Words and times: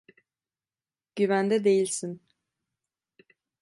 Güvende 1.15 1.63
değilsin. 1.63 2.21